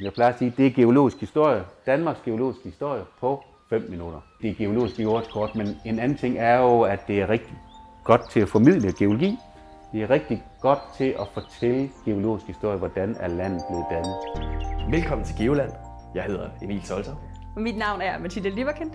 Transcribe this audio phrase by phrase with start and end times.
[0.00, 1.62] Jeg plejer at sige, at det er geologisk historie.
[1.86, 4.20] Danmarks geologisk historie på 5 minutter.
[4.42, 7.54] Det er geologisk jordskort, men en anden ting er jo, at det er rigtig
[8.04, 9.38] godt til at formidle geologi.
[9.92, 14.14] Det er rigtig godt til at fortælle geologisk historie, hvordan er landet blevet dannet.
[14.90, 15.72] Velkommen til Geoland.
[16.14, 17.14] Jeg hedder Emil Solter.
[17.56, 18.94] Og mit navn er Mathilde Liverkendt.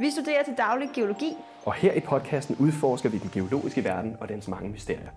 [0.00, 1.36] Vi studerer til daglig geologi.
[1.64, 5.10] Og her i podcasten udforsker vi den geologiske verden og dens mange mysterier.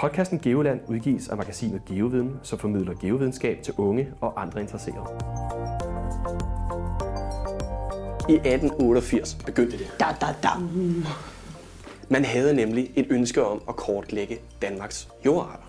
[0.00, 5.06] Podcasten Geoland udgives af magasinet Geoviden, som formidler geovidenskab til unge og andre interesserede.
[8.28, 9.86] I 1888 begyndte det.
[10.00, 10.48] Da, da, da.
[12.08, 15.62] Man havde nemlig et ønske om at kortlægge Danmarks jordarter.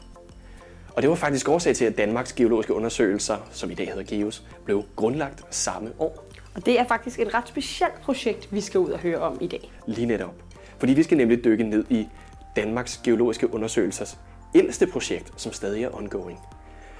[0.95, 4.43] Og det var faktisk årsag til, at Danmarks geologiske undersøgelser, som i dag hedder GEOS,
[4.65, 6.25] blev grundlagt samme år.
[6.55, 9.47] Og det er faktisk et ret specielt projekt, vi skal ud og høre om i
[9.47, 9.71] dag.
[9.87, 10.33] Lige netop.
[10.77, 12.07] Fordi vi skal nemlig dykke ned i
[12.55, 14.17] Danmarks geologiske undersøgelsers
[14.55, 16.39] ældste projekt, som stadig er ongoing.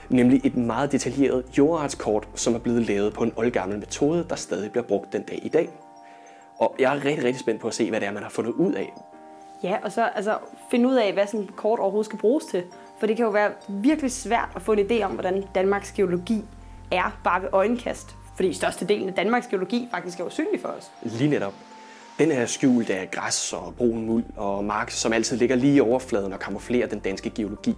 [0.10, 4.72] Nemlig et meget detaljeret jordartskort, som er blevet lavet på en oldgammel metode, der stadig
[4.72, 5.70] bliver brugt den dag i dag.
[6.60, 8.52] Og jeg er rigtig, rigtig spændt på at se, hvad det er, man har fundet
[8.52, 8.94] ud af.
[9.64, 10.38] Ja, og så altså,
[10.72, 12.64] finde ud af, hvad sådan et kort overhovedet skal bruges til.
[13.00, 16.46] For det kan jo være virkelig svært at få en idé om, hvordan Danmarks geologi
[16.92, 18.16] er bare ved øjenkast.
[18.36, 20.92] Fordi størstedelen af Danmarks geologi faktisk er usynlig for os.
[21.04, 21.54] Lige netop.
[22.20, 25.80] Den er skjult af græs og brun muld og mark, som altid ligger lige i
[25.80, 27.76] overfladen og kamuflerer den danske geologi.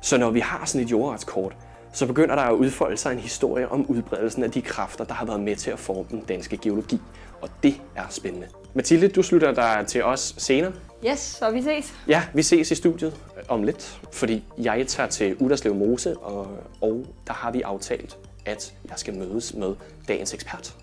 [0.00, 1.56] Så når vi har sådan et jordartskort,
[1.92, 5.26] så begynder der at udfolde sig en historie om udbredelsen af de kræfter, der har
[5.26, 7.00] været med til at forme den danske geologi.
[7.40, 8.46] Og det er spændende.
[8.74, 10.72] Mathilde, du slutter dig til os senere.
[11.06, 11.94] Yes, så vi ses.
[12.08, 13.14] Ja, vi ses i studiet
[13.48, 16.48] om lidt, fordi jeg tager til Uderslev Mose, og,
[16.80, 19.74] og der har vi aftalt, at jeg skal mødes med
[20.08, 20.74] dagens ekspert.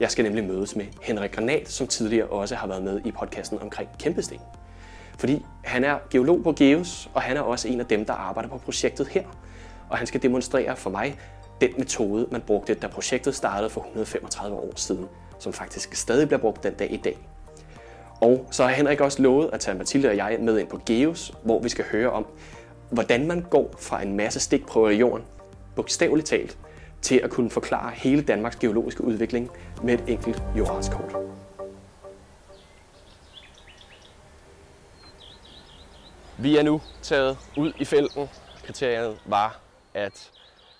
[0.00, 3.58] Jeg skal nemlig mødes med Henrik Granat, som tidligere også har været med i podcasten
[3.62, 4.40] omkring Kæmpesten.
[5.18, 8.48] Fordi han er geolog på GEOS, og han er også en af dem, der arbejder
[8.48, 9.24] på projektet her.
[9.90, 11.18] Og han skal demonstrere for mig
[11.60, 16.40] den metode, man brugte, da projektet startede for 135 år siden, som faktisk stadig bliver
[16.40, 17.18] brugt den dag i dag.
[18.20, 21.32] Og så har Henrik også lovet at tage Mathilde og jeg med ind på GEOS,
[21.42, 22.26] hvor vi skal høre om,
[22.90, 25.24] hvordan man går fra en masse stikprøver i jorden,
[25.76, 26.58] bogstaveligt talt,
[27.02, 29.50] til at kunne forklare hele Danmarks geologiske udvikling
[29.82, 31.16] med et enkelt jordartskort.
[36.38, 38.28] Vi er nu taget ud i felten.
[38.64, 39.60] Kriteriet var
[39.94, 40.30] at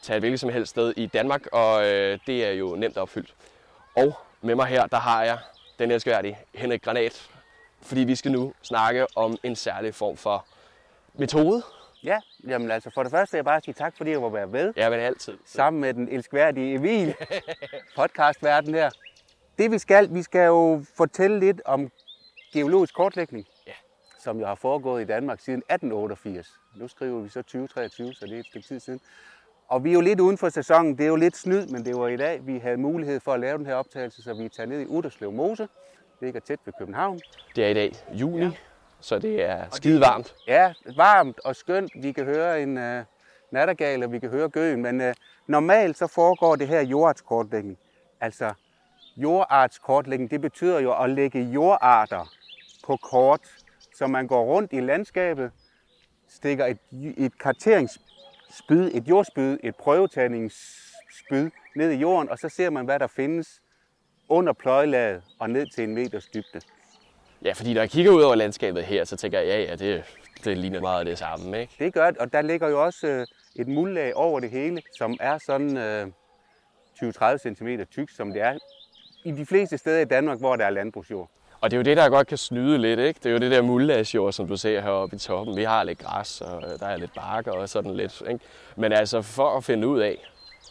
[0.02, 3.34] tage et hvilket som helst sted i Danmark, og øh, det er jo nemt opfyldt.
[3.96, 5.38] Og med mig her, der har jeg
[5.78, 7.28] den elskværdige Henrik Granat,
[7.82, 10.46] fordi vi skal nu snakke om en særlig form for
[11.14, 11.62] metode.
[12.04, 14.46] Ja, jamen altså for det første vil jeg bare sige tak, fordi jeg må være
[14.46, 14.72] med.
[14.76, 15.38] Ja, men altid.
[15.44, 17.14] Sammen med den elskværdige Emil,
[17.96, 18.90] podcastverden her.
[19.58, 21.90] Det vi skal, vi skal jo fortælle lidt om
[22.52, 23.72] geologisk kortlægning, Ja.
[24.20, 26.48] som jo har foregået i Danmark siden 1888.
[26.76, 29.00] Nu skriver vi så 2023, så det er et stykke tid siden.
[29.68, 30.98] Og vi er jo lidt uden for sæsonen.
[30.98, 33.40] Det er jo lidt snyd, men det var i dag, vi havde mulighed for at
[33.40, 35.62] lave den her optagelse, så vi tager ned i Uderslev Mose.
[35.62, 35.68] Det
[36.26, 37.20] ligger tæt ved København.
[37.56, 38.50] Det er i dag juni, ja.
[39.02, 40.34] Så det er skide varmt.
[40.46, 41.92] Ja, varmt og skønt.
[42.02, 43.04] Vi kan høre en uh,
[43.50, 44.82] nattergal, og vi kan høre gøen.
[44.82, 45.12] Men uh,
[45.46, 47.78] normalt så foregår det her jordartskortlægning.
[48.20, 48.52] Altså
[49.16, 52.32] jordartskortlægning, det betyder jo at lægge jordarter
[52.86, 53.40] på kort,
[53.94, 55.50] så man går rundt i landskabet,
[56.28, 56.78] stikker et,
[57.16, 63.06] et karteringsspyd, et jordspyd, et prøvetagningsspyd ned i jorden, og så ser man, hvad der
[63.06, 63.62] findes
[64.28, 66.60] under pløjelaget og ned til en meters dybde.
[67.44, 70.04] Ja, fordi når jeg kigger ud over landskabet her, så tænker jeg, ja, ja, det,
[70.44, 71.74] det ligner meget af det samme, ikke?
[71.78, 73.26] Det gør det, og der ligger jo også øh,
[73.56, 76.06] et muldlag over det hele, som er sådan øh,
[77.02, 78.58] 20-30 cm tyk, som det er
[79.24, 81.30] i de fleste steder i Danmark, hvor der er landbrugsjord.
[81.60, 83.20] Og det er jo det, der godt kan snyde lidt, ikke?
[83.22, 85.56] Det er jo det der muldlagsjord, som du ser heroppe i toppen.
[85.56, 88.44] Vi har lidt græs, og der er lidt bark og sådan lidt, ikke?
[88.76, 90.18] Men altså, for at finde ud af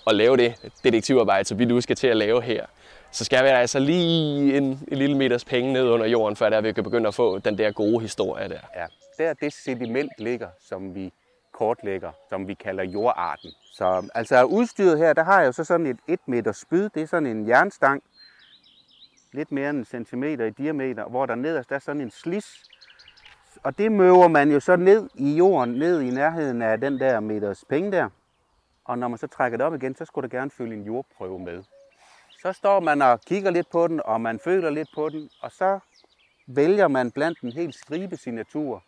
[0.08, 2.66] at lave det detektivarbejde, som vi nu skal til at lave her,
[3.12, 6.62] så skal vi altså lige en, en lille meters penge ned under jorden, før der
[6.62, 8.60] vi kan begynde at få den der gode historie der.
[8.76, 8.86] Ja,
[9.18, 11.14] der det sediment ligger, som vi
[11.52, 13.52] kortlægger, som vi kalder jordarten.
[13.74, 17.02] Så altså udstyret her, der har jeg jo så sådan et 1 meter spyd, det
[17.02, 18.04] er sådan en jernstang,
[19.34, 22.64] lidt mere end en centimeter i diameter, hvor der nederst der er sådan en slis.
[23.64, 27.20] Og det møver man jo så ned i jorden, ned i nærheden af den der
[27.20, 28.10] meters penge der.
[28.86, 31.40] Og når man så trækker det op igen, så skulle der gerne følge en jordprøve
[31.40, 31.64] med.
[32.42, 35.52] Så står man og kigger lidt på den, og man føler lidt på den, og
[35.52, 35.80] så
[36.48, 38.84] vælger man blandt en helt stribe signatur,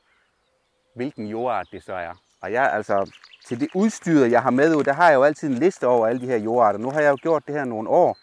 [0.95, 2.13] hvilken jordart det så er.
[2.41, 3.11] Og jeg altså,
[3.45, 6.07] til det udstyr, jeg har med ud, der har jeg jo altid en liste over
[6.07, 6.79] alle de her jordarter.
[6.79, 8.17] Nu har jeg jo gjort det her nogle år,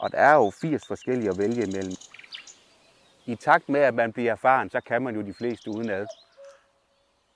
[0.00, 1.96] og der er jo 80 forskellige at vælge imellem.
[3.26, 6.06] I takt med, at man bliver erfaren, så kan man jo de fleste udenad.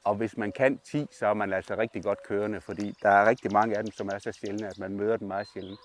[0.04, 3.28] Og hvis man kan 10, så er man altså rigtig godt kørende, fordi der er
[3.28, 5.80] rigtig mange af dem, som er så sjældne, at man møder dem meget sjældent.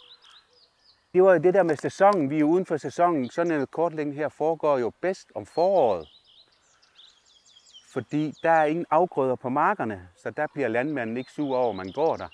[1.16, 2.30] Det var jo det der med sæsonen.
[2.30, 3.30] Vi er uden for sæsonen.
[3.30, 6.08] Sådan en kortlægning her foregår jo bedst om foråret.
[7.94, 11.76] Fordi der er ingen afgrøder på markerne, så der bliver landmanden ikke sur over, at
[11.76, 12.28] man går der.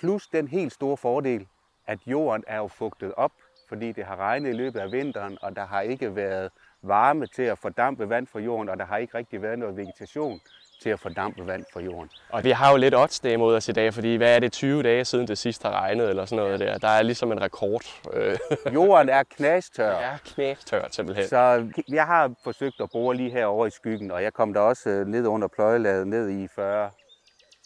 [0.00, 1.46] Plus den helt store fordel,
[1.86, 3.32] at jorden er jo fugtet op,
[3.68, 6.50] fordi det har regnet i løbet af vinteren, og der har ikke været
[6.82, 10.40] varme til at fordampe vand fra jorden, og der har ikke rigtig været noget vegetation
[10.82, 12.10] til at fordampe vand fra jorden.
[12.28, 14.52] Og vi har jo lidt odds det imod os i dag, fordi hvad er det
[14.52, 16.78] 20 dage siden det sidst har regnet eller sådan noget der.
[16.78, 17.82] Der er ligesom en rekord.
[18.12, 18.38] Øh,
[18.74, 19.90] Jorden er knastør.
[19.90, 21.28] ja, knæstørt simpelthen.
[21.28, 24.90] Så jeg har forsøgt at bore lige herovre i skyggen, og jeg kom der også
[24.90, 26.90] øh, ned under pløjelaget, ned i 40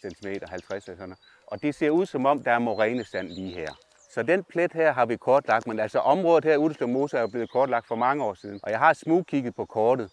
[0.00, 1.19] cm, 50 eller sådan noget.
[1.47, 3.73] Og det ser ud som om, der er morænesand lige her.
[4.15, 7.26] Så den plet her har vi kortlagt, men altså området her ude Mose er jo
[7.26, 8.61] blevet kortlagt for mange år siden.
[8.62, 10.11] Og jeg har smugkigget på kortet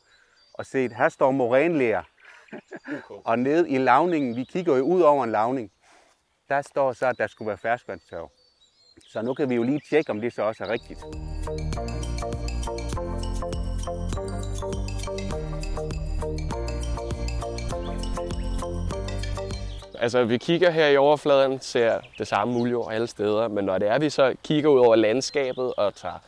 [0.53, 2.03] og set, her står morænlæger.
[3.29, 5.71] og ned i lavningen, vi kigger jo ud over en lavning,
[6.49, 8.31] der står så, at der skulle være ferskvandstørv.
[9.07, 10.99] Så nu kan vi jo lige tjekke, om det så også er rigtigt.
[20.01, 23.87] Altså, vi kigger her i overfladen, ser det samme muljord alle steder, men når det
[23.87, 26.19] er, vi så kigger ud over landskabet og tager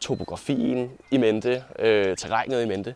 [0.00, 2.94] topografien i mente, øh, terrænet i mente,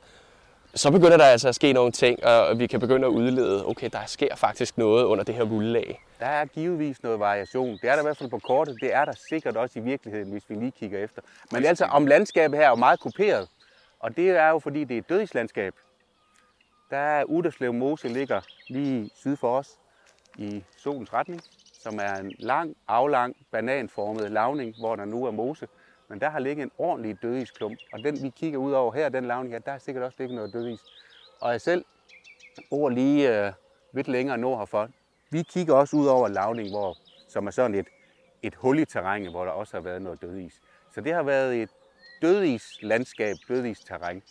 [0.76, 3.88] så begynder der altså at ske nogle ting, og vi kan begynde at udlede, okay,
[3.92, 6.04] der sker faktisk noget under det her muldlag.
[6.20, 7.72] Der er givetvis noget variation.
[7.82, 8.80] Det er der i hvert fald på kortet.
[8.80, 11.22] Det er der sikkert også i virkeligheden, hvis vi lige kigger efter.
[11.52, 13.48] Men altså, om landskabet her er jo meget kuperet.
[14.00, 15.74] Og det er jo, fordi det er et dødslandskab.
[16.90, 19.70] Der er Uderslev Mose ligger lige syd for os
[20.38, 21.42] i solens retning,
[21.82, 25.66] som er en lang, aflang, bananformet lavning, hvor der nu er mose.
[26.08, 29.24] Men der har ligget en ordentlig dødisklump, og den vi kigger ud over her, den
[29.24, 30.80] lavning her, der er sikkert også ligget noget dødis.
[31.40, 31.84] Og jeg selv
[32.70, 33.52] bor lige øh,
[33.92, 34.88] lidt længere nord herfor.
[35.30, 36.96] Vi kigger også ud over lavning, hvor,
[37.28, 37.86] som er sådan et,
[38.42, 40.60] et hul i terrænet, hvor der også har været noget dødis.
[40.94, 41.70] Så det har været et
[42.22, 44.22] dødis landskab, dødis terræn.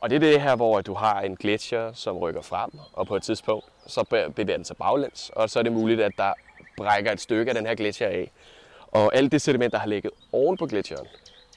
[0.00, 3.16] Og det er det her, hvor du har en gletsjer, som rykker frem, og på
[3.16, 6.32] et tidspunkt, så bevæger den sig baglæns, og så er det muligt, at der
[6.76, 8.32] brækker et stykke af den her gletsjer af.
[8.96, 11.06] Og alt det sediment, der har ligget oven på gletsjeren,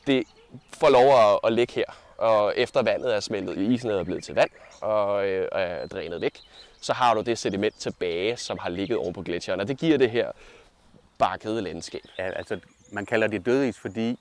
[0.07, 0.23] det
[0.73, 1.85] får lov at, at ligge her.
[2.17, 4.49] Og efter vandet er smeltet, isen er blevet til vand
[4.81, 6.39] og øh, er drænet væk,
[6.81, 9.59] så har du det sediment tilbage, som har ligget oven på gletsjeren.
[9.59, 10.31] Og det giver det her
[11.17, 12.01] bakkede landskab.
[12.17, 12.59] Ja, altså,
[12.91, 14.19] man kalder det dødis, fordi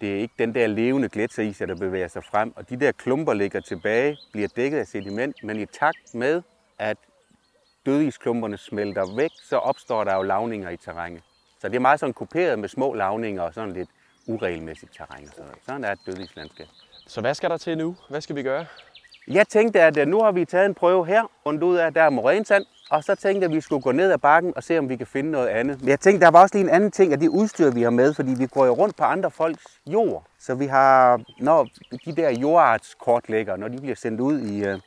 [0.00, 2.52] det er ikke den der levende gletsjeris, der bevæger sig frem.
[2.56, 6.42] Og de der klumper ligger tilbage, bliver dækket af sediment, men i takt med,
[6.78, 6.96] at
[7.86, 11.22] dødisklumperne smelter væk, så opstår der jo lavninger i terrænet.
[11.64, 13.88] Så det er meget sådan kuperet med små lavninger og sådan lidt
[14.26, 15.24] uregelmæssigt terræn.
[15.24, 15.58] Og sådan, noget.
[15.66, 16.66] sådan er et dødislandskab.
[17.06, 17.96] Så hvad skal der til nu?
[18.08, 18.66] Hvad skal vi gøre?
[19.28, 22.02] Jeg tænkte, at øh, nu har vi taget en prøve her, rundt ud af, der
[22.02, 24.78] er morensand, og så tænkte jeg, at vi skulle gå ned ad bakken og se,
[24.78, 25.80] om vi kan finde noget andet.
[25.80, 27.90] Men jeg tænkte, der var også lige en anden ting af det udstyr, vi har
[27.90, 30.26] med, fordi vi går jo rundt på andre folks jord.
[30.38, 31.68] Så vi har, når
[32.04, 34.78] de der jordartskortlægger, når de bliver sendt ud i, øh,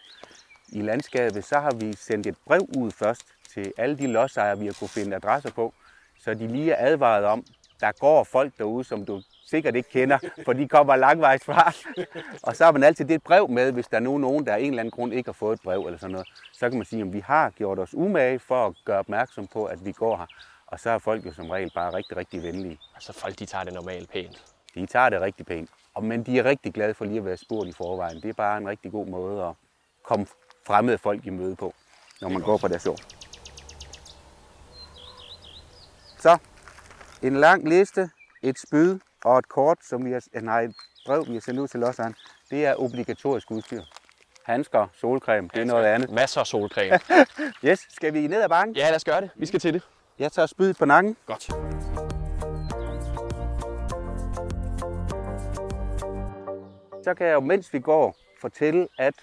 [0.70, 3.22] i landskabet, så har vi sendt et brev ud først
[3.54, 5.74] til alle de lodsejere, vi har kunne finde adresser på,
[6.20, 7.46] så de lige er advaret om,
[7.80, 11.72] der går folk derude, som du sikkert ikke kender, for de kommer langvejs fra.
[12.44, 14.54] og så har man altid det et brev med, hvis der er nu nogen, der
[14.54, 16.28] af en eller anden grund ikke har fået et brev eller sådan noget.
[16.54, 19.66] Så kan man sige, at vi har gjort os umage for at gøre opmærksom på,
[19.66, 20.26] at vi går her.
[20.68, 22.80] Og så er folk jo som regel bare rigtig, rigtig venlige.
[22.96, 24.44] Altså folk, de tager det normalt pænt.
[24.76, 25.70] De tager det rigtig pænt.
[25.94, 28.22] Og, men de er rigtig glade for lige at være spurgt i forvejen.
[28.22, 29.54] Det er bare en rigtig god måde at
[30.04, 30.26] komme
[30.68, 31.74] fremmede folk i møde på,
[32.22, 33.17] når man går på deres jord.
[36.20, 36.38] Så,
[37.22, 38.10] en lang liste,
[38.42, 41.68] et spyd og et kort, som vi har, nej, et brev, vi har sendt ud
[41.68, 42.16] til lodsejeren.
[42.50, 43.82] Det er obligatorisk udstyr.
[44.44, 46.10] Handsker, solcreme, det er noget andet.
[46.10, 47.00] Masser af solcreme.
[47.66, 48.76] Yes, skal vi ned ad bakken?
[48.76, 49.30] ja, lad os gøre det.
[49.36, 49.82] Vi skal til det.
[50.20, 51.18] Jeg tager spydet på nakken.
[51.26, 51.44] Godt.
[57.04, 59.14] Så kan jeg jo, mens vi går, fortælle, at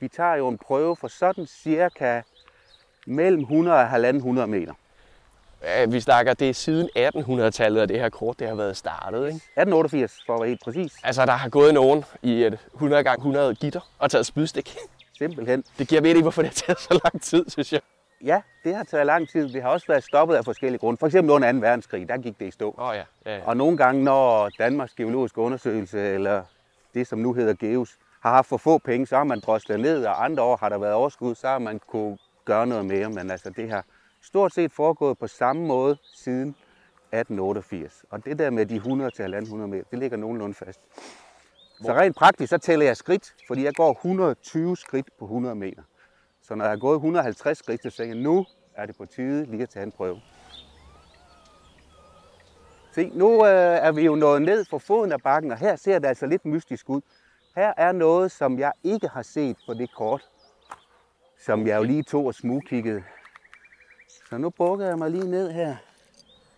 [0.00, 2.22] vi tager jo en prøve for sådan cirka
[3.06, 4.74] mellem 100 og 100 meter.
[5.88, 9.18] Vi snakker, det er siden 1800-tallet, at det her kort det har været startet.
[9.18, 9.36] Ikke?
[9.36, 10.92] 1888, for at være helt præcis.
[11.04, 14.76] Altså, der har gået nogen i et 100 gange 100 gitter og taget spydstik.
[15.18, 15.64] Simpelthen.
[15.78, 17.80] Det giver mening, hvorfor det har taget så lang tid, synes jeg.
[18.24, 19.48] Ja, det har taget lang tid.
[19.48, 20.98] Det har også været stoppet af forskellige grunde.
[20.98, 21.58] For eksempel under 2.
[21.58, 22.74] verdenskrig, der gik det i stå.
[22.78, 23.02] Oh, ja.
[23.26, 23.42] ja, ja.
[23.46, 26.42] Og nogle gange, når Danmarks Geologiske Undersøgelse, eller
[26.94, 30.04] det som nu hedder GEUS, har haft for få penge, så har man droslet ned,
[30.04, 33.08] og andre år har der været overskud, så har man kunne gøre noget mere.
[33.08, 33.84] Men altså, det har
[34.22, 38.04] stort set foregået på samme måde siden 1888.
[38.10, 40.80] Og det der med de 100 til 100 meter, det ligger nogenlunde fast.
[41.82, 45.82] Så rent praktisk, så tæller jeg skridt, fordi jeg går 120 skridt på 100 meter.
[46.42, 49.46] Så når jeg har gået 150 skridt, så tænker jeg, nu er det på tide
[49.46, 50.20] lige at tage en prøve.
[52.92, 55.98] Se, nu øh, er vi jo nået ned for foden af bakken, og her ser
[55.98, 57.00] det altså lidt mystisk ud.
[57.56, 60.28] Her er noget, som jeg ikke har set på det kort,
[61.38, 63.02] som jeg jo lige tog og smugkiggede.
[64.32, 65.76] Så nu bukker jeg mig lige ned her.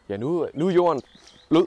[0.08, 1.02] Ja, nu, nu er jorden
[1.48, 1.66] blød.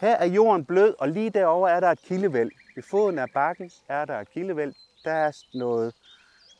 [0.00, 2.50] Her er jorden blød, og lige derovre er der et kildevæld.
[2.74, 4.74] Ved foden af bakken er der et kildevæld.
[5.04, 5.94] Der er noget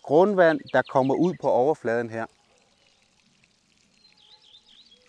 [0.02, 2.26] grundvand, der kommer ud på overfladen her.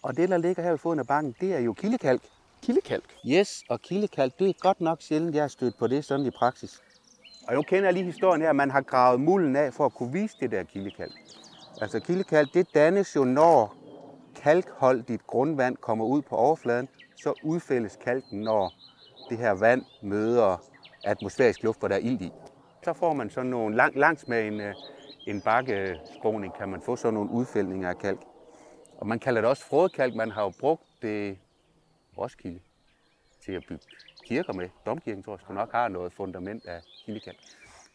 [0.04, 2.22] Og det, der ligger her ved foden af bakken, det er jo kildekalk.
[2.62, 3.16] Kildekalk.
[3.28, 6.32] Yes, og kildekalk, det er godt nok sjældent, jeg har stødt på det sådan i
[6.32, 6.82] praksis.
[7.48, 9.94] Og nu kender jeg lige historien her, at man har gravet mulden af for at
[9.94, 11.14] kunne vise det der kildekalk.
[11.82, 13.76] Altså kildekalk, det dannes jo, når
[14.36, 18.74] kalkholdigt grundvand kommer ud på overfladen, så udfældes kalken, når
[19.30, 20.58] det her vand møder
[21.04, 22.32] atmosfærisk luft, hvor der er ild i.
[22.84, 24.76] Så får man sådan nogle, lang, langs med en, øh,
[25.28, 28.20] en bakkeskråning, kan man få sådan nogle udfældninger af kalk.
[28.98, 30.16] Og man kalder det også frådkalk.
[30.16, 31.38] Man har jo brugt det
[32.18, 32.60] Roskilde
[33.46, 33.84] til at bygge
[34.26, 34.70] kirker med.
[34.86, 37.38] Domkirken tror jeg nok har noget fundament af kildekalk.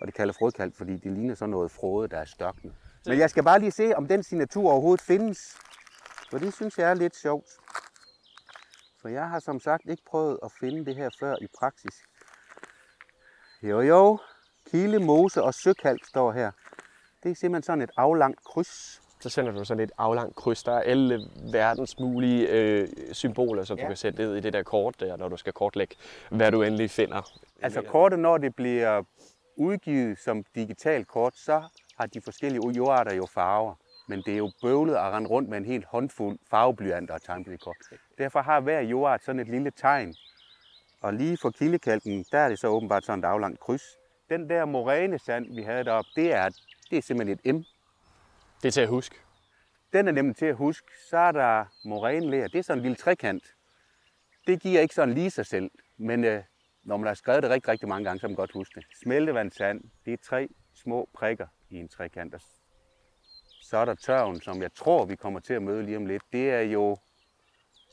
[0.01, 2.73] Og det kalder frodkalk, fordi det ligner sådan noget frode, der er størknet.
[3.07, 5.57] Men jeg skal bare lige se, om den signatur overhovedet findes.
[6.31, 7.47] For det synes jeg er lidt sjovt.
[9.01, 11.95] For jeg har som sagt ikke prøvet at finde det her før i praksis.
[13.63, 14.19] Jo jo,
[14.71, 16.51] kilde, mose og søkalk står her.
[17.23, 19.03] Det er simpelthen sådan et aflangt kryds.
[19.21, 20.63] Så sender du sådan et aflangt kryds.
[20.63, 21.21] Der er alle
[21.53, 23.79] verdens mulige øh, symboler, som.
[23.79, 23.83] Ja.
[23.83, 25.97] du kan sætte ned i det der kort der, når du skal kortlægge,
[26.31, 27.33] hvad du endelig finder.
[27.63, 29.03] Altså kortet, når det bliver
[29.57, 31.63] udgivet som digitalt kort, så
[32.01, 33.75] har de forskellige jordarter jo farver.
[34.09, 37.45] Men det er jo bøvlet at rende rundt med en helt håndfuld farveblyanter og tegne
[37.45, 37.77] på det kort.
[38.19, 40.15] Derfor har hver jordart sådan et lille tegn.
[41.01, 43.83] Og lige for kildekalken, der er det så åbenbart sådan et aflangt kryds.
[44.31, 46.49] Den der morænesand, vi havde deroppe, det er,
[46.91, 47.59] det er simpelthen et M.
[48.63, 49.17] Det er til at huske.
[49.93, 50.87] Den er nemlig til at huske.
[51.11, 52.49] Så er der morænlæger.
[52.49, 53.45] Det er sådan en lille trekant.
[54.47, 55.71] Det giver ikke sådan lige sig selv.
[55.97, 56.43] Men øh,
[56.83, 58.87] når man har skrevet det rigtig, rigtig mange gange, så kan man godt huske det.
[59.03, 62.35] Smeltevandssand, det er tre små prikker i en trekant.
[63.63, 66.23] Så er der tørven, som jeg tror, vi kommer til at møde lige om lidt.
[66.33, 66.97] Det er jo...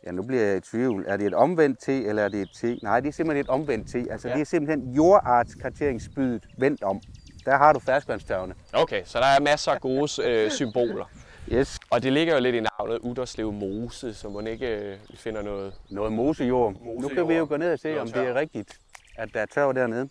[0.05, 1.05] Ja, nu bliver jeg i tvivl.
[1.07, 2.83] Er det et omvendt T, eller er det et T?
[2.83, 3.95] Nej, det er simpelthen et omvendt T.
[4.11, 4.33] Altså, Ja.
[4.33, 7.01] det er simpelthen jordartskarteringsspydet vendt om.
[7.45, 8.55] Der har du ferskvandstørvene.
[8.73, 11.05] Okay, så der er masser af gode øh, symboler.
[11.51, 11.79] Yes.
[11.91, 15.73] Og det ligger jo lidt i navnet Uderslev Mose, så man ikke øh, finder noget.
[15.89, 16.73] Noget mosejord.
[16.73, 17.11] Nu Mosejord.
[17.15, 18.79] kan vi jo gå ned og se, om det er rigtigt,
[19.17, 20.09] at der er tørv dernede.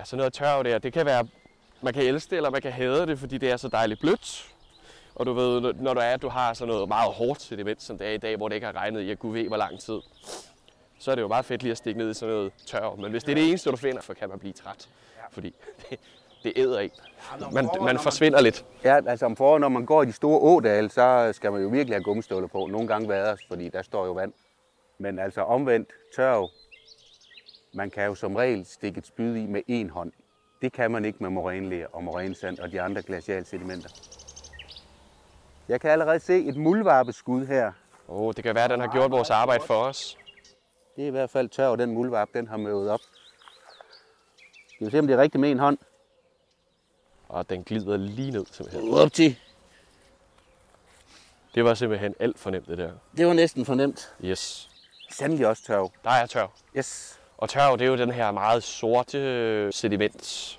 [0.00, 1.26] Ja, sådan noget tørv der, det kan være,
[1.80, 4.46] man kan elske det, eller man kan hade det, fordi det er så dejligt blødt.
[5.14, 7.98] Og du ved, når du er, at du har sådan noget meget hårdt sediment, som
[7.98, 9.80] det er i dag, hvor det ikke har regnet i, at gud ved, hvor lang
[9.80, 10.00] tid,
[10.98, 12.98] så er det jo meget fedt lige at stikke ned i sådan noget tørv.
[12.98, 14.88] Men hvis det er det eneste, du finder, så kan man blive træt.
[15.32, 15.54] Fordi
[15.90, 16.00] det,
[16.42, 16.90] det æder en.
[17.52, 18.64] Man, man forsvinder lidt.
[18.84, 21.68] Ja, altså om foråret, når man går i de store ådale, så skal man jo
[21.68, 22.66] virkelig have gummistøvler på.
[22.66, 24.32] Nogle gange vaders, fordi der står jo vand.
[24.98, 26.50] Men altså omvendt tørv,
[27.72, 30.12] man kan jo som regel stikke et spyd i med én hånd.
[30.62, 33.88] Det kan man ikke med morænlæger og morænsand og de andre glacialsedimenter.
[35.68, 37.72] Jeg kan allerede se et muldvarpeskud her.
[38.08, 40.18] Oh, det kan være, at den har gjort vores arbejde for os.
[40.96, 43.00] Det er i hvert fald tørv, den muldvarp, den har møvet op.
[44.80, 45.78] Vi se, om det er rigtigt med en hånd?
[47.28, 48.94] Og den glider lige ned simpelthen.
[48.94, 49.38] Op til.
[51.54, 52.92] Det var simpelthen alt for nemt, det der.
[53.16, 54.14] Det var næsten fornemt.
[54.24, 54.70] Yes.
[55.10, 55.92] Sandelig også tørv.
[56.04, 56.50] Der er tørv.
[56.76, 57.19] Yes.
[57.40, 60.58] Og tørv, det er jo den her meget sorte sediment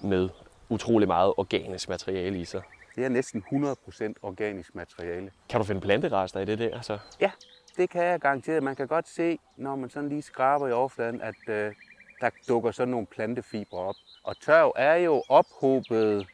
[0.00, 0.28] med
[0.68, 2.62] utrolig meget organisk materiale i sig.
[2.96, 5.30] Det er næsten 100% organisk materiale.
[5.48, 6.74] Kan du finde planterester i det der?
[6.74, 7.30] Altså, Ja,
[7.76, 8.60] det kan jeg garantere.
[8.60, 11.74] Man kan godt se, når man sådan lige skraber i overfladen, at øh,
[12.20, 13.94] der dukker sådan nogle plantefibre op.
[14.24, 16.26] Og tørv er jo ophobet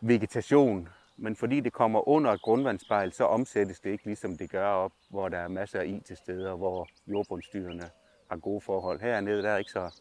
[0.00, 4.68] vegetation, men fordi det kommer under et grundvandsspejl, så omsættes det ikke ligesom det gør
[4.68, 7.90] op, hvor der er masser af is til steder, hvor jordbundsdyrene
[8.30, 9.00] har gode forhold.
[9.00, 10.00] Hernede der er, ikke så,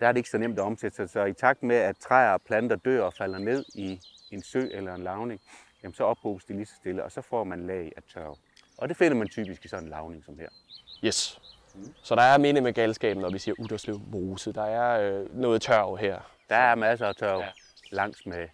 [0.00, 1.10] der er det ikke så nemt at omsætte sig.
[1.10, 4.68] Så i takt med, at træer og planter dør og falder ned i en sø
[4.72, 5.40] eller en lavning,
[5.82, 8.36] jamen så ophobes det lige så stille, og så får man lag af tørv.
[8.78, 10.48] Og det finder man typisk i sådan en lavning som her.
[11.04, 11.40] yes.
[12.02, 14.52] Så der er minde med galskaben, når vi siger Uderslev Mose.
[14.52, 16.20] Der er øh, noget tørv her.
[16.48, 17.48] Der er masser af tørv ja.
[17.90, 18.48] langs med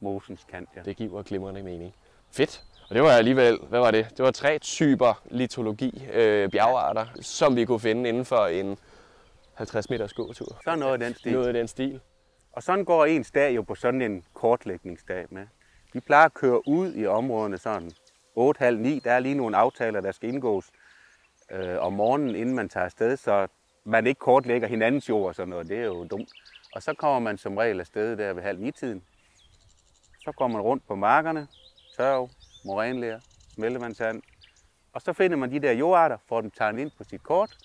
[0.00, 0.68] mosens kant.
[0.76, 0.82] Ja.
[0.82, 1.94] Det giver glimrende mening.
[2.30, 2.64] Fedt.
[2.92, 4.08] Og det var alligevel, hvad var det?
[4.16, 8.78] Det var tre typer litologi, øh, bjergarter, som vi kunne finde inden for en
[9.54, 10.60] 50 meters gåtur.
[10.64, 11.32] Så noget af den stil.
[11.32, 12.00] Noget i den stil.
[12.52, 15.46] Og sådan går ens dag jo på sådan en kortlægningsdag med.
[15.92, 17.90] Vi plejer at køre ud i områderne sådan
[18.38, 19.00] 8.30-9.
[19.04, 20.66] Der er lige nogle aftaler, der skal indgås
[21.52, 23.16] øh, om morgenen, inden man tager afsted.
[23.16, 23.46] Så
[23.84, 25.68] man ikke kortlægger hinandens jord og sådan noget.
[25.68, 26.30] Det er jo dumt.
[26.74, 29.02] Og så kommer man som regel afsted der ved halv ni tiden.
[30.24, 31.46] Så går man rundt på markerne,
[31.96, 32.30] tørv,
[32.64, 33.20] morænlæger,
[33.54, 34.22] smeltevandsand.
[34.92, 37.56] Og så finder man de der jordarter, får dem tegnet ind på sit kort.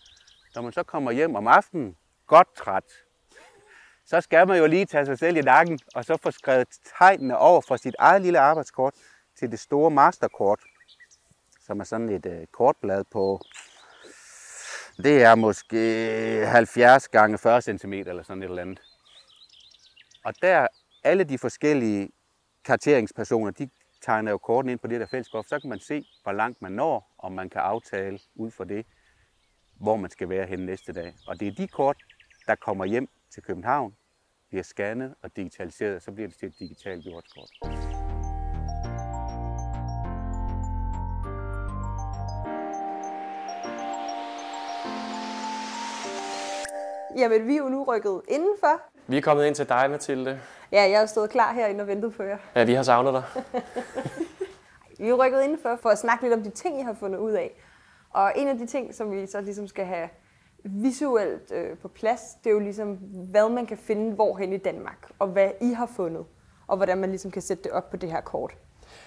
[0.55, 2.83] Når man så kommer hjem om aftenen, godt træt,
[4.05, 7.37] så skal man jo lige tage sig selv i nakken, og så få skrevet tegnene
[7.37, 8.93] over fra sit eget lille arbejdskort
[9.39, 10.59] til det store masterkort,
[11.65, 13.41] som er sådan et øh, kortblad på,
[15.03, 18.79] det er måske 70 gange 40 cm eller sådan et eller andet.
[20.25, 20.67] Og der,
[21.03, 22.09] alle de forskellige
[22.65, 23.69] karteringspersoner, de
[24.07, 26.71] tegner jo korten ind på det der fælleskort, så kan man se, hvor langt man
[26.71, 28.85] når, og man kan aftale ud for det,
[29.79, 31.13] hvor man skal være hen næste dag.
[31.27, 31.97] Og det er de kort,
[32.47, 33.95] der kommer hjem til København,
[34.49, 37.49] bliver scannet og digitaliseret, og så bliver det til et digitalt jordskort.
[47.17, 48.81] Jamen, vi er jo nu rykket indenfor.
[49.07, 50.41] Vi er kommet ind til dig, Mathilde.
[50.71, 52.37] Ja, jeg har stået klar herinde og ventet på jer.
[52.55, 53.23] Ja, vi har savnet dig.
[54.99, 57.31] Vi er rykket indenfor for at snakke lidt om de ting, I har fundet ud
[57.31, 57.51] af.
[58.09, 60.09] Og en af de ting, som vi så ligesom skal have
[60.63, 62.93] visuelt øh, på plads, det er jo ligesom,
[63.31, 66.25] hvad man kan finde hvorhen i Danmark, og hvad I har fundet,
[66.67, 68.53] og hvordan man ligesom kan sætte det op på det her kort.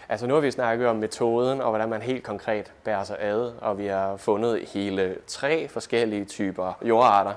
[0.08, 3.52] Altså nu har vi snakket om metoden, og hvordan man helt konkret bærer sig ad,
[3.60, 7.34] og vi har fundet hele tre forskellige typer jordarter.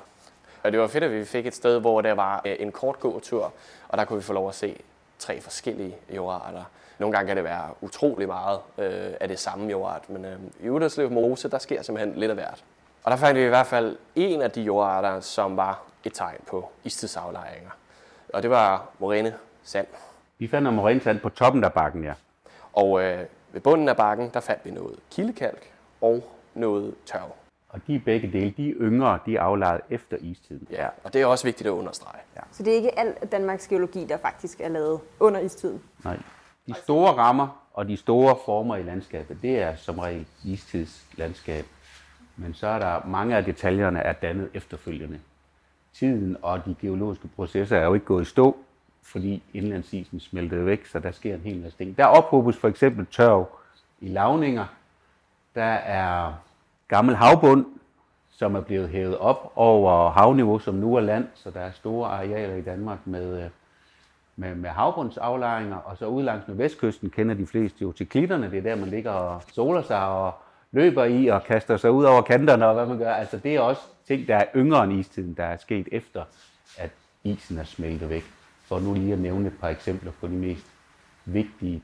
[0.63, 2.99] Og det var fedt, at vi fik et sted, hvor der var øh, en kort
[2.99, 3.53] gåtur,
[3.89, 4.81] og der kunne vi få lov at se
[5.19, 6.63] tre forskellige jordarter.
[6.99, 10.69] Nogle gange kan det være utrolig meget øh, af det samme jordart, men øh, i
[10.69, 12.63] Uderslev Mose, der sker simpelthen lidt af hvert.
[13.03, 16.37] Og der fandt vi i hvert fald en af de jordarter, som var et tegn
[16.47, 17.69] på istidsaflejringer.
[18.33, 19.87] Og det var moræne sand.
[20.37, 22.13] Vi fandt noget morensand på toppen af bakken, ja.
[22.73, 27.31] Og øh, ved bunden af bakken, der fandt vi noget kildekalk og noget tørv.
[27.73, 30.67] Og de begge dele, de er yngre, de er aflejet efter istiden.
[30.71, 32.19] Ja, og det er også vigtigt at understrege.
[32.35, 32.41] Ja.
[32.51, 35.81] Så det er ikke al Danmarks geologi, der faktisk er lavet under istiden.
[36.03, 36.17] Nej.
[36.67, 41.65] De store rammer og de store former i landskabet, det er som regel istidslandskab.
[42.37, 45.19] Men så er der mange af detaljerne er dannet efterfølgende.
[45.93, 48.57] Tiden og de geologiske processer er jo ikke gået i stå,
[49.03, 51.97] fordi indlandsisen smeltede væk, så der sker en hel masse ting.
[51.97, 53.49] Der ophobes for eksempel tørv
[54.01, 54.65] i lavninger.
[55.55, 56.33] Der er
[56.93, 57.65] gammel havbund,
[58.31, 62.09] som er blevet hævet op over havniveau, som nu er land, så der er store
[62.09, 63.49] arealer i Danmark med, øh,
[64.35, 68.57] med, med havbundsaflejringer, og så ud langs nordvestkysten kender de fleste jo til klitterne, det
[68.57, 70.33] er der, man ligger og soler sig og
[70.71, 73.13] løber i og kaster sig ud over kanterne og hvad man gør.
[73.13, 76.23] Altså det er også ting, der er yngre end istiden, der er sket efter,
[76.77, 76.91] at
[77.23, 78.23] isen er smeltet væk.
[78.65, 80.65] For nu lige at nævne et par eksempler på de mest
[81.25, 81.83] vigtige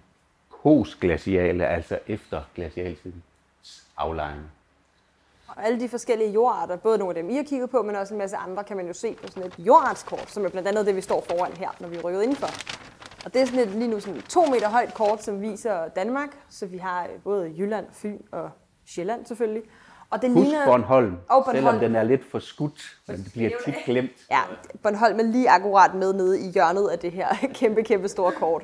[0.63, 4.58] postglaciale, altså efter glacialtidens aflejringer.
[5.55, 8.13] Og alle de forskellige jordarter, både nogle af dem, I har kigget på, men også
[8.13, 10.85] en masse andre, kan man jo se på sådan et jordartskort, som er blandt andet
[10.85, 12.47] det, vi står foran her, når vi er rykket indenfor.
[13.25, 15.87] Og det er sådan et, lige nu sådan et to meter højt kort, som viser
[15.87, 18.49] Danmark, så vi har øh, både Jylland, Fyn og
[18.87, 19.63] Sjælland selvfølgelig.
[20.09, 20.65] Og det Husk ligner...
[20.65, 21.55] Bornholm, Og Bornholm.
[21.57, 24.11] selvom den er lidt for skudt, men det bliver tit glemt.
[24.31, 24.39] Ja,
[24.83, 27.27] Bornholm er lige akkurat med nede i hjørnet af det her
[27.59, 28.63] kæmpe, kæmpe store kort.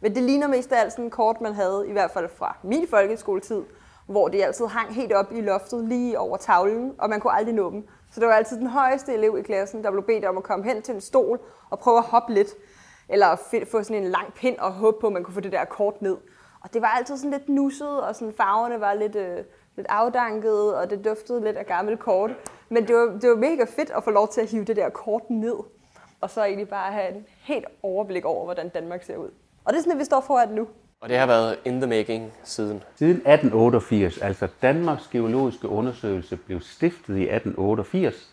[0.00, 2.56] Men det ligner mest af alt sådan et kort, man havde, i hvert fald fra
[2.62, 3.62] min folkeskoletid,
[4.08, 7.54] hvor det altid hang helt op i loftet, lige over tavlen, og man kunne aldrig
[7.54, 7.86] nå dem.
[8.10, 10.64] Så det var altid den højeste elev i klassen, der blev bedt om at komme
[10.64, 11.40] hen til en stol
[11.70, 12.48] og prøve at hoppe lidt,
[13.08, 13.36] eller
[13.70, 16.02] få sådan en lang pind og håbe på, at man kunne få det der kort
[16.02, 16.16] ned.
[16.60, 19.38] Og det var altid sådan lidt nusset, og sådan farverne var lidt, øh,
[19.76, 22.30] lidt afdanket, og det duftede lidt af gammelt kort.
[22.68, 24.88] Men det var, det var mega fedt at få lov til at hive det der
[24.88, 25.56] kort ned,
[26.20, 29.30] og så egentlig bare have en helt overblik over, hvordan Danmark ser ud.
[29.64, 30.68] Og det er sådan, at vi står foran nu.
[31.00, 32.82] Og det har været in the making siden.
[32.94, 38.30] Siden 1888, altså Danmarks Geologiske Undersøgelse, blev stiftet i 1888,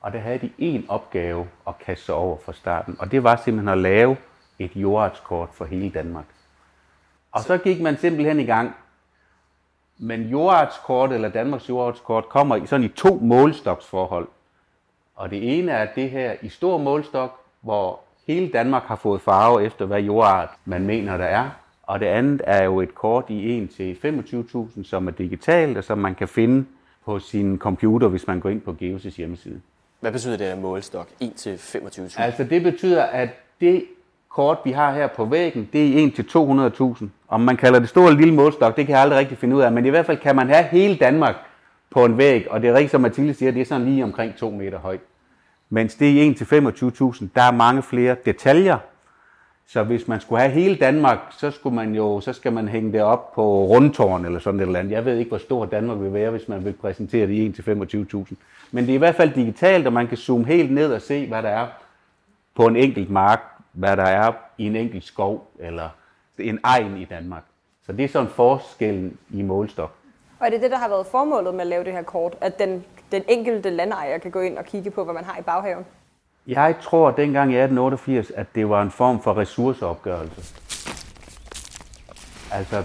[0.00, 3.36] og der havde de en opgave at kaste sig over fra starten, og det var
[3.36, 4.16] simpelthen at lave
[4.58, 6.24] et jordartskort for hele Danmark.
[7.32, 8.74] Og så gik man simpelthen i gang.
[9.98, 14.28] Men jordartskort eller Danmarks jordartskort kommer i sådan i to målstoksforhold.
[15.14, 19.64] Og det ene er det her i stor målstok, hvor hele Danmark har fået farve
[19.64, 21.50] efter, hvad jordart man mener, der er.
[21.88, 25.84] Og det andet er jo et kort i 1 til 25.000, som er digitalt, og
[25.84, 26.64] som man kan finde
[27.04, 29.60] på sin computer, hvis man går ind på Geosis hjemmeside.
[30.00, 31.08] Hvad betyder det her målestok?
[31.20, 32.22] 1 til 25.000?
[32.22, 33.28] Altså det betyder, at
[33.60, 33.84] det
[34.28, 36.22] kort, vi har her på væggen, det er 1 til
[37.02, 37.06] 200.000.
[37.28, 39.60] Om man kalder det stor eller lille målstok, det kan jeg aldrig rigtig finde ud
[39.60, 39.72] af.
[39.72, 41.36] Men i hvert fald kan man have hele Danmark
[41.90, 44.36] på en væg, og det er rigtigt, som Mathilde siger, det er sådan lige omkring
[44.36, 45.00] 2 meter højt.
[45.70, 48.78] Mens det er 1 til 25.000, der er mange flere detaljer,
[49.70, 52.92] så hvis man skulle have hele Danmark, så, skulle man jo, så skal man hænge
[52.92, 54.92] det op på rundtårn eller sådan et eller andet.
[54.92, 58.34] Jeg ved ikke, hvor stor Danmark vil være, hvis man vil præsentere det i 1-25.000.
[58.70, 61.26] Men det er i hvert fald digitalt, og man kan zoome helt ned og se,
[61.26, 61.66] hvad der er
[62.54, 63.40] på en enkelt mark,
[63.72, 65.88] hvad der er i en enkelt skov eller
[66.38, 67.42] en egen i Danmark.
[67.86, 69.94] Så det er sådan forskellen i målstok.
[70.40, 72.36] Og er det det, der har været formålet med at lave det her kort?
[72.40, 75.42] At den, den enkelte landejer kan gå ind og kigge på, hvad man har i
[75.42, 75.84] baghaven?
[76.48, 80.54] Jeg tror dengang i 1888, at det var en form for ressourceopgørelse.
[82.52, 82.84] Altså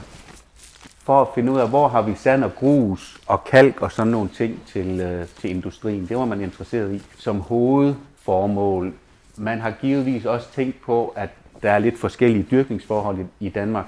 [1.04, 4.12] for at finde ud af, hvor har vi sand og grus og kalk og sådan
[4.12, 6.08] nogle ting til, øh, til industrien.
[6.10, 8.94] Det var man interesseret i som hovedformål.
[9.38, 11.30] Man har givetvis også tænkt på, at
[11.62, 13.86] der er lidt forskellige dyrkningsforhold i, i Danmark.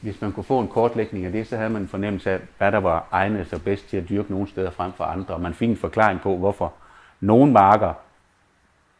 [0.00, 2.72] Hvis man kunne få en kortlægning af det, så havde man en fornemmelse af, hvad
[2.72, 5.34] der var egnet sig bedst til at dyrke nogle steder frem for andre.
[5.34, 6.72] Og man fik en forklaring på, hvorfor
[7.20, 7.92] nogle marker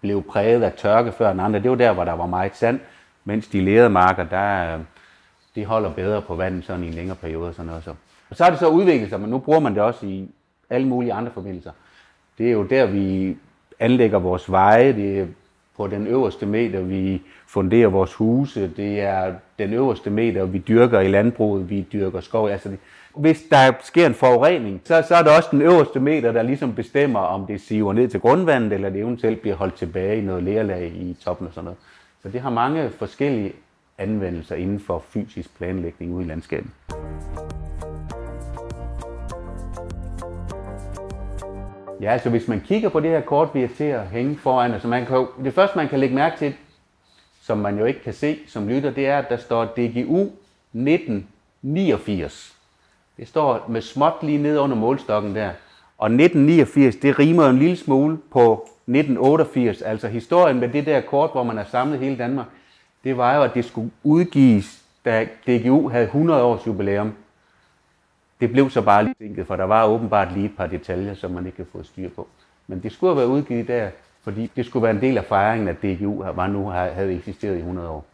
[0.01, 1.61] blev præget af tørke før end andre.
[1.61, 2.81] Det var der, hvor der var meget sand,
[3.25, 4.81] mens de lerede marker, der, øh,
[5.55, 7.49] de holder bedre på vandet sådan i en længere periode.
[7.49, 7.85] Og, sådan noget.
[7.85, 7.95] Så.
[8.31, 10.29] og så har det så udviklet sig, men nu bruger man det også i
[10.71, 11.71] alle mulige andre forbindelser.
[12.39, 13.37] Det er jo der, vi
[13.79, 15.27] anlægger vores veje, det er
[15.77, 21.01] på den øverste meter, vi funderer vores huse, det er den øverste meter, vi dyrker
[21.01, 22.49] i landbruget, vi dyrker skov.
[22.49, 22.79] Altså det,
[23.19, 26.75] hvis der sker en forurening, så, så er det også den øverste meter, der ligesom
[26.75, 30.43] bestemmer, om det siver ned til grundvandet, eller det eventuelt bliver holdt tilbage i noget
[30.43, 31.79] lerlag i toppen og sådan noget.
[32.23, 33.53] Så det har mange forskellige
[33.99, 36.71] anvendelser inden for fysisk planlægning ude i landskabet.
[42.01, 44.73] Ja, altså hvis man kigger på det her kort, vi er til at hænge foran,
[44.73, 46.55] altså man kan, det første man kan lægge mærke til,
[47.43, 50.21] som man jo ikke kan se som lytter, det er, at der står DGU
[50.73, 52.58] 1989.
[53.19, 55.51] Det står med småt lige ned under målstokken der.
[55.99, 58.53] Og 1989, det rimer en lille smule på
[58.87, 59.83] 1988.
[59.83, 62.47] Altså historien med det der kort, hvor man har samlet hele Danmark,
[63.05, 67.15] det var jo, at det skulle udgives, da DGU havde 100 års jubilæum.
[68.41, 71.47] Det blev så bare lige for der var åbenbart lige et par detaljer, som man
[71.47, 72.29] ikke kan få styr på.
[72.67, 73.91] Men det skulle have været udgivet der,
[74.23, 77.59] fordi det skulle være en del af fejringen, at DGU var nu havde eksisteret i
[77.59, 78.05] 100 år.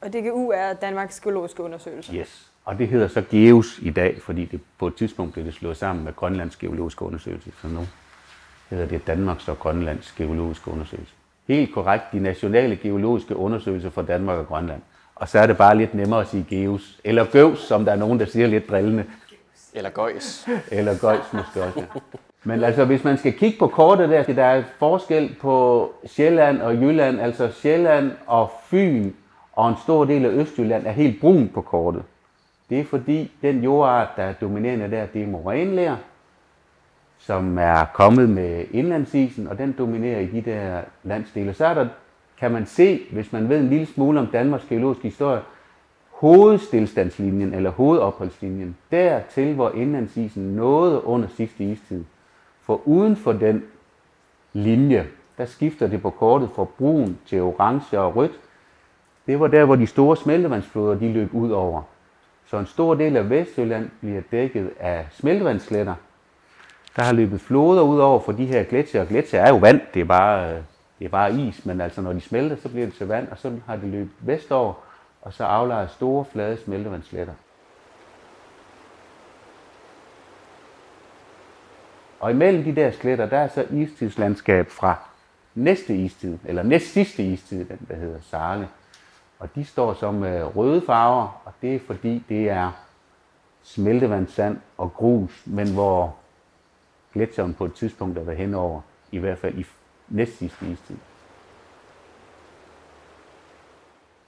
[0.00, 2.14] Og DGU er Danmarks Geologiske Undersøgelse?
[2.14, 2.53] Yes.
[2.64, 5.76] Og det hedder så GEUS i dag, fordi det på et tidspunkt blev det slået
[5.76, 7.50] sammen med Grønlands Geologiske Undersøgelse.
[7.62, 7.80] Så nu
[8.70, 11.12] hedder det Danmarks og Grønlands Geologiske Undersøgelse.
[11.48, 14.80] Helt korrekt, de nationale geologiske undersøgelser for Danmark og Grønland.
[15.14, 17.00] Og så er det bare lidt nemmere at sige GEUS.
[17.04, 19.04] Eller GØVS, som der er nogen, der siger lidt drillende.
[19.74, 20.48] Eller GØJS.
[20.70, 22.00] Eller GØJS måske også, ja.
[22.44, 26.74] Men altså, hvis man skal kigge på kortet der, der er forskel på Sjælland og
[26.74, 27.20] Jylland.
[27.20, 29.12] Altså Sjælland og Fyn
[29.52, 32.02] og en stor del af Østjylland er helt brun på kortet.
[32.74, 35.96] Det er fordi, den jordart, der er dominerende der, det er morænlær,
[37.18, 41.54] som er kommet med indlandsisen, og den dominerer i de der landsdele.
[41.54, 41.88] Så er der,
[42.38, 45.40] kan man se, hvis man ved en lille smule om Danmarks geologiske historie,
[46.10, 52.04] hovedstillstandslinjen eller hovedopholdslinjen, dertil hvor indlandsisen nåede under sidste istid.
[52.60, 53.64] For uden for den
[54.52, 55.06] linje,
[55.38, 58.40] der skifter det på kortet fra brun til orange og rødt.
[59.26, 61.82] Det var der, hvor de store smeltevandsfloder de løb ud over.
[62.46, 65.94] Så en stor del af Vestjylland bliver dækket af smeltevandsletter.
[66.96, 69.80] Der har løbet floder ud over for de her gletsjer, og gletsjer er jo vand,
[69.94, 70.62] det er bare, øh,
[70.98, 73.38] det er bare is, men altså når de smelter, så bliver det til vand, og
[73.38, 74.74] så har det løbet vestover,
[75.22, 77.34] og så aflejer store flade smeltevandsletter.
[82.20, 84.96] Og imellem de der sletter, der er så istidslandskab fra
[85.54, 88.68] næste istid, eller næst sidste istid, den der hedder Sarle.
[89.44, 92.70] Og de står som med røde farver, og det er fordi det er
[93.62, 96.16] smeltevandssand og grus, men hvor
[97.12, 98.80] gletsjeren på et tidspunkt er været henover,
[99.12, 99.66] i hvert fald i
[100.08, 100.96] næstsidste istid.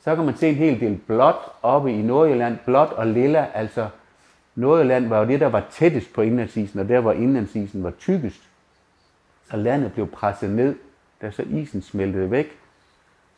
[0.00, 3.88] Så kan man se en hel del blåt oppe i Nordjylland, blåt og lilla, altså
[4.55, 8.48] Nordjylland var jo det, der var tættest på indlandsisen, og der hvor indlandsisen var tykkest.
[9.50, 10.76] Så landet blev presset ned,
[11.22, 12.59] da så isen smeltede væk,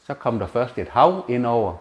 [0.09, 1.75] så kom der først et hav indover,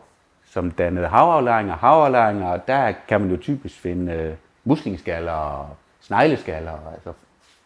[0.46, 1.76] som dannede havaflejringer.
[1.76, 5.70] Havaflejringer, og der kan man jo typisk finde øh, muslingeskaller og
[6.02, 7.14] snegleskaller, altså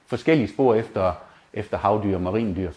[0.07, 1.13] forskellige spor efter,
[1.53, 2.71] efter havdyr og marindyr.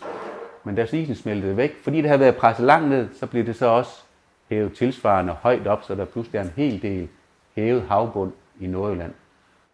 [0.64, 3.57] Men da isen smeltede væk, fordi det havde været presset langt ned, så blev det
[3.57, 4.03] så også
[4.51, 7.09] hævet tilsvarende højt op, så der pludselig er en hel del
[7.57, 9.12] hævet havbund i Nordjylland.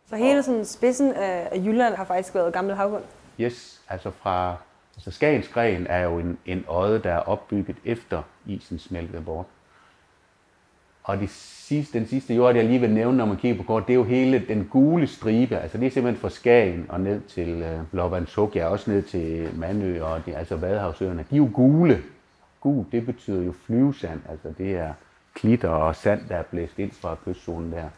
[0.09, 3.03] Så hele sådan spidsen af Jylland har faktisk været gamle havbund?
[3.41, 4.57] Yes, altså fra
[5.01, 9.47] Altså, Så Skagensgren er jo en, en odde, der er opbygget efter isen smeltede bort.
[11.05, 13.87] Og de sidste, den sidste jord, jeg lige vil nævne, når man kigger på kort,
[13.87, 15.57] det er jo hele den gule stribe.
[15.57, 19.49] Altså det er simpelthen fra Skagen og ned til øh, Blåvandsuk, ja, også ned til
[19.57, 21.25] Mandø og de, altså Vadehavsøerne.
[21.31, 22.03] De er jo gule.
[22.61, 24.21] gul, det betyder jo flyvesand.
[24.29, 24.93] Altså det er
[25.35, 27.89] klitter og sand, der er blæst ind fra kystzonen der.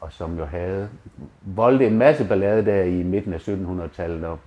[0.00, 0.88] Og som jo havde
[1.42, 4.38] voldt en masse ballade der i midten af 1700-tallet og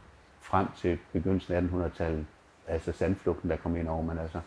[0.55, 2.25] frem til begyndelsen af 1800-tallet.
[2.67, 4.01] Altså sandflugten, der kom ind over.
[4.03, 4.39] Men altså,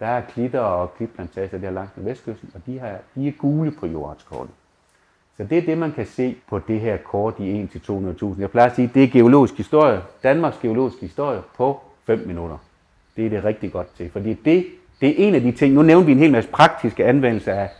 [0.00, 3.70] der er klitter og klitplantager der langs med vestkysten, og de, har, de er gule
[3.70, 4.54] på jordartskortet.
[5.36, 8.40] Så det er det, man kan se på det her kort i 1-200.000.
[8.40, 12.58] Jeg plejer at sige, det er geologisk historie, Danmarks geologiske historie på 5 minutter.
[13.16, 14.66] Det er det rigtig godt til, fordi det,
[15.00, 17.70] det er en af de ting, nu nævnte vi en hel masse praktiske anvendelser af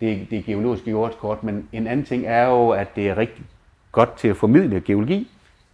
[0.00, 3.44] det, det geologiske jordskort, men en anden ting er jo, at det er rigtig
[3.92, 5.28] godt til at formidle geologi.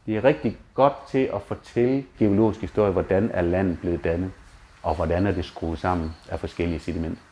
[0.07, 4.33] Det er rigtig godt til at fortælle geologisk historie, hvordan er landet blevet dannet,
[4.83, 7.23] og hvordan er det skruet sammen af forskellige sedimenter.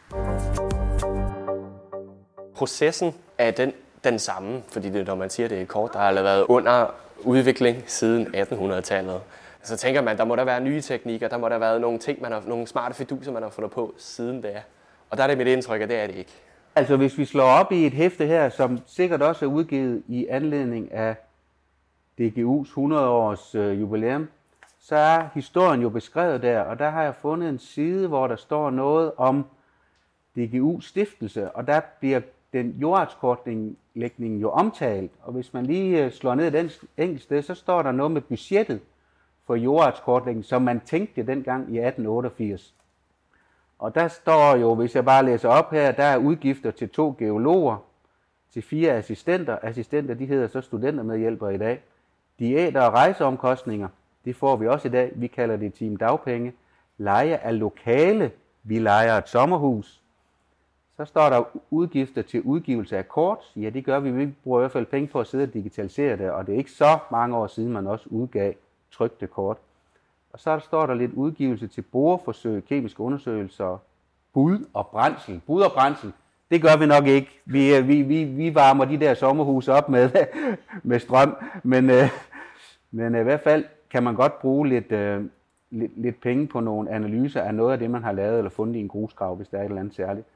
[2.54, 3.72] Processen er den,
[4.04, 7.82] den samme, fordi det, når man siger, det er kort, der har været under udvikling
[7.86, 9.20] siden 1800-tallet.
[9.62, 12.22] Så tænker man, der må der være nye teknikker, der må der være nogle ting,
[12.22, 14.62] man har, nogle smarte fiduser, man har fundet på siden da.
[15.10, 16.32] Og der er det mit indtryk, at det er det ikke.
[16.76, 20.26] Altså hvis vi slår op i et hæfte her, som sikkert også er udgivet i
[20.30, 21.14] anledning af
[22.20, 24.28] DGU's 100 års øh, jubilæum,
[24.78, 28.36] så er historien jo beskrevet der, og der har jeg fundet en side, hvor der
[28.36, 29.44] står noget om
[30.36, 32.20] DGU stiftelse, og der bliver
[32.52, 37.42] den jordartskortlægning jo omtalt, og hvis man lige øh, slår ned i den enkelt sted,
[37.42, 38.80] så står der noget med budgettet
[39.46, 42.74] for jordartskortlægning, som man tænkte dengang i 1888.
[43.78, 47.14] Og der står jo, hvis jeg bare læser op her, der er udgifter til to
[47.18, 47.76] geologer,
[48.52, 49.58] til fire assistenter.
[49.62, 51.80] Assistenter, de hedder så studentermedhjælpere i dag.
[52.38, 53.88] Diæter og rejseomkostninger,
[54.24, 55.12] det får vi også i dag.
[55.14, 56.52] Vi kalder det team dagpenge.
[56.98, 58.30] Leje af lokale,
[58.62, 60.02] vi lejer et sommerhus.
[60.96, 63.38] Så står der udgifter til udgivelse af kort.
[63.56, 64.10] Ja, det gør vi.
[64.10, 66.58] Vi bruger i hvert fald penge på at sidde og digitalisere det, og det er
[66.58, 68.54] ikke så mange år siden, man også udgav
[68.92, 69.56] trygte kort.
[70.32, 73.78] Og så står der lidt udgivelse til boreforsøg, kemiske undersøgelser,
[74.32, 75.40] bud og brændsel.
[75.46, 76.12] Bud og brændsel,
[76.52, 77.40] det gør vi nok ikke.
[77.44, 80.10] Vi, øh, vi, vi, vi varmer de der sommerhuse op med,
[80.82, 82.08] med strøm, men, øh,
[82.90, 85.24] men i hvert fald kan man godt bruge lidt, øh,
[85.70, 88.76] lidt, lidt penge på nogle analyser af noget af det, man har lavet eller fundet
[88.76, 90.26] i en grusgrav, hvis der er et eller andet særligt.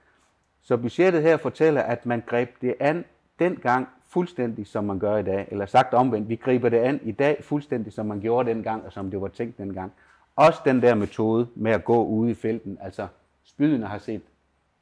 [0.62, 3.05] Så budgettet her fortæller, at man greb det an
[3.38, 5.48] dengang fuldstændig, som man gør i dag.
[5.50, 8.92] Eller sagt omvendt, vi griber det an i dag fuldstændig, som man gjorde dengang, og
[8.92, 9.92] som det var tænkt dengang.
[10.37, 13.07] Også den der metode med at gå ude i felten, altså
[13.44, 14.22] spydene har set,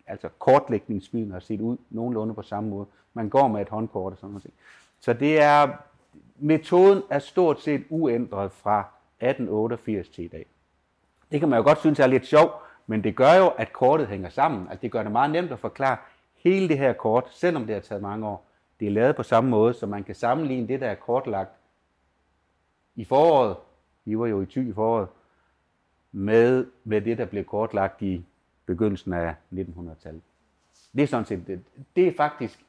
[0.06, 2.86] altså kortlægningsspydene har set ud nogenlunde på samme måde.
[3.14, 4.46] Man går med et håndkort og sådan noget.
[5.00, 5.68] Så det er,
[6.36, 10.46] metoden er stort set uændret fra 1888 til i dag.
[11.32, 12.52] Det kan man jo godt synes er lidt sjovt,
[12.86, 14.68] men det gør jo, at kortet hænger sammen.
[14.68, 15.96] Altså det gør det meget nemt at forklare
[16.36, 18.46] hele det her kort, selvom det har taget mange år.
[18.80, 21.50] Det er lavet på samme måde, så man kan sammenligne det, der er kortlagt
[22.96, 23.56] i foråret,
[24.04, 25.08] vi var jo i ty i foråret,
[26.12, 28.24] med, med det, der blev kortlagt i
[28.66, 30.22] begyndelsen af 1900-tallet.
[30.96, 31.60] Det er sådan set, det,
[31.96, 32.64] det er faktisk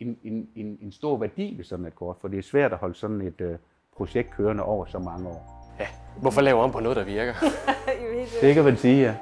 [0.00, 2.78] en, en, en, en stor værdi ved sådan et kort, for det er svært at
[2.78, 3.56] holde sådan et uh,
[3.96, 5.74] projekt kørende over så mange år.
[5.78, 5.86] Ja,
[6.20, 7.34] hvorfor lave om på noget, der virker?
[8.42, 9.16] det kan man sige, ja.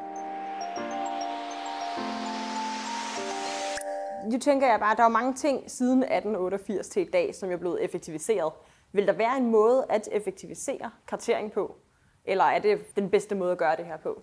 [4.32, 7.50] nu tænker jeg bare, at der er mange ting siden 1888 til i dag, som
[7.50, 8.52] er blevet effektiviseret.
[8.92, 11.76] Vil der være en måde at effektivisere kartering på?
[12.24, 14.22] Eller er det den bedste måde at gøre det her på?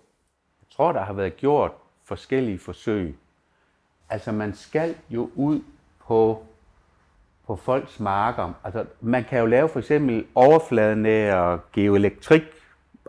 [0.60, 1.72] Jeg tror, der har været gjort
[2.12, 3.16] forskellige forsøg.
[4.10, 5.60] Altså man skal jo ud
[6.06, 6.42] på,
[7.46, 8.52] på folks marker.
[8.64, 12.42] Altså, man kan jo lave for eksempel overfladenære geoelektrik,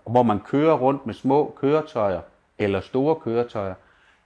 [0.08, 2.22] hvor man kører rundt med små køretøjer
[2.58, 3.74] eller store køretøjer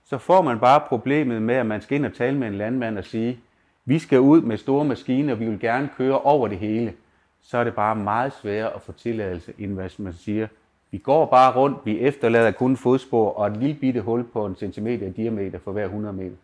[0.09, 2.97] så får man bare problemet med, at man skal ind og tale med en landmand
[2.97, 3.39] og sige,
[3.85, 6.93] vi skal ud med store maskiner, og vi vil gerne køre over det hele.
[7.41, 10.47] Så er det bare meget sværere at få tilladelse, end hvad man siger.
[10.91, 14.55] Vi går bare rundt, vi efterlader kun fodspor og et lille bitte hul på en
[14.55, 16.35] centimeter i diameter for hver 100 meter.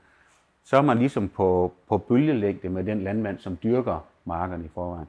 [0.63, 5.08] Så er man ligesom på, på bølgelængde med den landmand, som dyrker markerne i forvejen.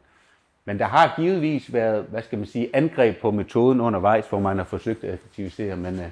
[0.65, 4.57] Men der har givetvis været, hvad skal man sige, angreb på metoden undervejs, hvor man
[4.57, 6.07] har forsøgt at effektivisere, men øh,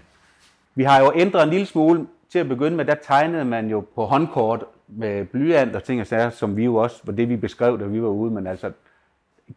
[0.74, 3.84] vi har jo ændret en lille smule til at begynde med, der tegnede man jo
[3.94, 7.36] på håndkort med blyant og ting og sager, som vi jo også var det, vi
[7.36, 8.30] beskrev, da vi var ude.
[8.30, 8.72] Men altså,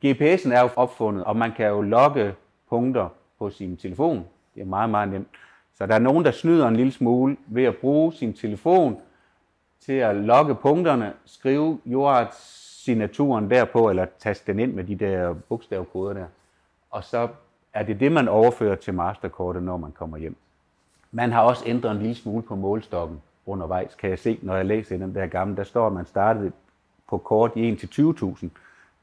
[0.05, 2.33] GPS'en er jo opfundet, og man kan jo logge
[2.69, 4.25] punkter på sin telefon.
[4.55, 5.27] Det er meget, meget nemt.
[5.77, 9.01] Så der er nogen, der snyder en lille smule ved at bruge sin telefon
[9.79, 16.13] til at logge punkterne, skrive jordartssignaturen derpå, eller taste den ind med de der bogstavkoder
[16.13, 16.25] der.
[16.91, 17.27] Og så
[17.73, 20.35] er det det, man overfører til masterkortet, når man kommer hjem.
[21.11, 24.65] Man har også ændret en lille smule på målstokken undervejs, kan jeg se, når jeg
[24.65, 25.55] læser den der gamle.
[25.55, 26.51] Der står, at man startede
[27.09, 28.47] på kort i 1-20.000.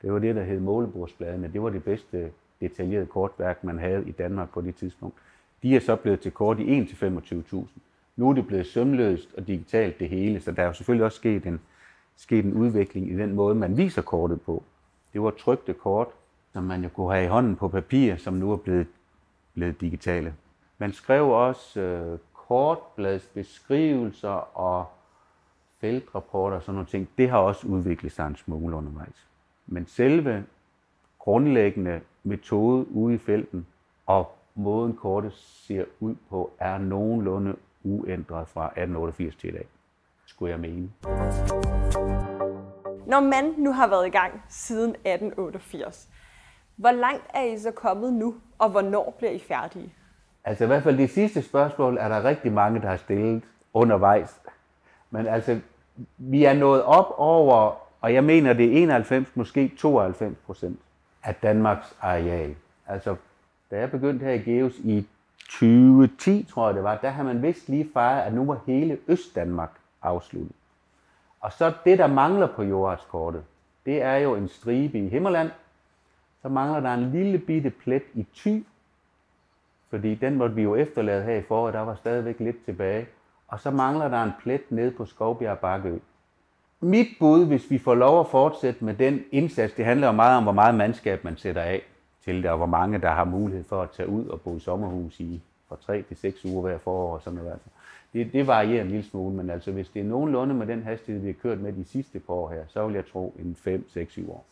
[0.03, 1.51] Det var det, der hed målebordsbladene.
[1.53, 2.31] Det var det bedste
[2.69, 5.17] detaljerede kortværk, man havde i Danmark på det tidspunkt.
[5.63, 7.65] De er så blevet til kort i 1-25.000.
[8.17, 11.17] Nu er det blevet sømløst og digitalt det hele, så der er jo selvfølgelig også
[11.17, 11.61] sket en,
[12.17, 14.63] sket en udvikling i den måde, man viser kortet på.
[15.13, 16.09] Det var trygte kort,
[16.53, 18.87] som man jo kunne have i hånden på papir, som nu er blevet,
[19.55, 20.35] blevet digitale.
[20.79, 24.87] Man skrev også øh, kortbladsbeskrivelser og
[25.81, 27.09] feltrapporter og sådan nogle ting.
[27.19, 29.27] Det har også udviklet sig en smule undervejs.
[29.67, 30.45] Men selve
[31.19, 33.67] grundlæggende metode ude i felten
[34.07, 39.67] og måden kortet ser ud på, er nogenlunde uændret fra 1888 til i dag,
[40.27, 40.91] skulle jeg mene.
[43.07, 46.09] Når man nu har været i gang siden 1888,
[46.77, 49.95] hvor langt er I så kommet nu, og hvornår bliver I færdige?
[50.45, 53.43] Altså i hvert fald de sidste spørgsmål er der rigtig mange, der har stillet
[53.75, 54.41] undervejs.
[55.11, 55.61] Men altså,
[56.19, 60.81] vi er nået op over, og jeg mener det er 91, måske 92 procent
[61.25, 62.55] af Danmarks areal.
[62.87, 63.17] Altså,
[63.71, 65.07] da jeg begyndte her i Geos i
[65.39, 68.99] 2010, tror jeg det var, der har man vist lige fejret, at nu var hele
[69.09, 70.53] Østdanmark afsluttet.
[71.41, 73.45] Og så det, der mangler på jordartskortet,
[73.87, 75.51] det er jo en stribe i Himmerland.
[76.43, 78.65] Så mangler der en lille bitte plet i Thy,
[79.91, 83.07] fordi den måtte vi jo efterlade her i foråret, der var stadigvæk lidt tilbage.
[83.49, 85.99] Og så mangler der en plet nede på Skovbjerg Bakkeø.
[86.85, 90.37] Mit bud, hvis vi får lov at fortsætte med den indsats, det handler jo meget
[90.37, 91.83] om, hvor meget mandskab man sætter af
[92.25, 94.61] til det, og hvor mange der har mulighed for at tage ud og bo i
[94.61, 97.53] sommerhus i fra 3 til 6 uger hver forår og sådan noget.
[97.53, 97.69] Altså.
[98.13, 101.23] Det, det varierer en lille smule, men altså hvis det er nogenlunde med den hastighed,
[101.23, 103.85] vi har kørt med de sidste par år her, så vil jeg tro en 5,
[103.93, 104.45] 6, 7 år.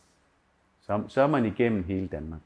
[0.85, 2.39] Så, så er man igennem hele Danmark.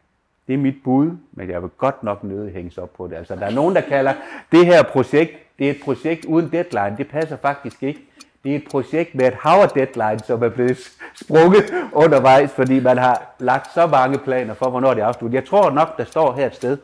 [0.47, 3.15] Det er mit bud, men jeg vil godt nok nøde hænges op på det.
[3.15, 4.13] Altså, der er nogen, der kalder
[4.51, 6.97] det her projekt, det er et projekt uden deadline.
[6.97, 8.01] Det passer faktisk ikke.
[8.45, 10.77] Det er et projekt med et hav deadline, som er blevet
[11.15, 15.35] sprunget undervejs, fordi man har lagt så mange planer for, hvornår det er afsluttet.
[15.35, 16.77] Jeg tror nok, der står her et sted,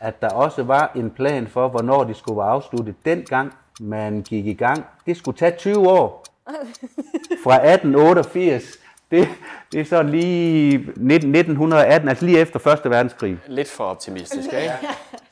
[0.00, 2.94] at der også var en plan for, hvornår det skulle være afsluttet.
[3.04, 6.24] Dengang man gik i gang, det skulle tage 20 år.
[7.44, 8.78] Fra 1888
[9.10, 9.28] det,
[9.72, 13.38] det er så lige 1918, altså lige efter Første Verdenskrig.
[13.46, 14.72] Lidt for optimistisk, ikke?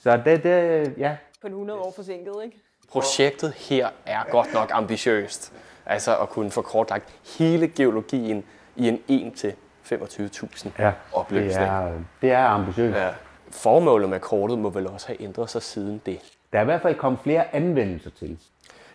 [0.03, 1.17] Så det, det ja.
[1.41, 2.57] På 100 år forsinket, ikke?
[2.89, 5.53] Projektet her er godt nok ambitiøst.
[5.87, 8.45] Altså at kunne få kortlagt hele geologien
[8.77, 9.55] i en 1 til
[9.93, 11.55] 25.000 ja, opløsning.
[11.55, 11.93] Det er,
[12.23, 12.97] det er ambitiøst.
[12.97, 13.09] Ja.
[13.51, 16.21] Formålet med kortet må vel også have ændret sig siden det.
[16.53, 18.39] Der er i hvert fald kommet flere anvendelser til.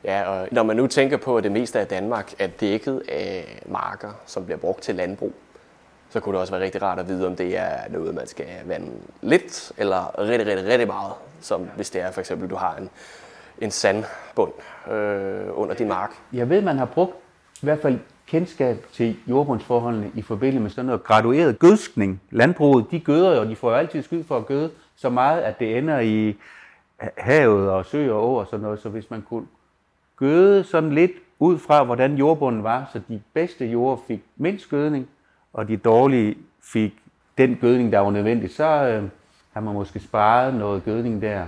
[0.03, 3.61] Ja, og når man nu tænker på, at det meste af Danmark er dækket af
[3.65, 5.33] marker, som bliver brugt til landbrug,
[6.09, 8.45] så kunne det også være rigtig rart at vide, om det er noget, man skal
[8.65, 12.75] vande lidt, eller rigtig, rigtig, rigtig meget, som hvis det er for eksempel, du har
[12.75, 12.89] en,
[13.61, 14.51] en sandbund
[14.91, 16.11] øh, under din mark.
[16.33, 17.15] Jeg ved, man har brugt
[17.61, 22.21] i hvert fald kendskab til jordbundsforholdene i forbindelse med sådan noget gradueret gødskning.
[22.31, 25.59] Landbruget, de gøder jo, de får jo altid skyld for at gøde så meget, at
[25.59, 26.35] det ender i
[27.17, 28.79] havet og søer og åer og sådan noget.
[28.79, 29.45] Så hvis man kunne
[30.15, 35.07] gøde sådan lidt ud fra, hvordan jordbunden var, så de bedste jorder fik mindst gødning,
[35.53, 36.93] og de dårlige fik
[37.37, 39.03] den gødning, der var nødvendig, så øh,
[39.53, 41.45] har man måske sparet noget gødning der.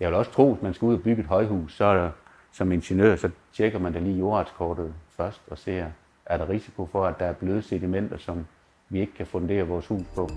[0.00, 2.10] Jeg vil også tro, at man skal ud og bygge et højhus, så er der,
[2.52, 5.86] som ingeniør, så tjekker man da lige jordartskortet først og ser,
[6.26, 8.46] er der risiko for, at der er bløde sedimenter, som
[8.88, 10.28] vi ikke kan fundere vores hus på.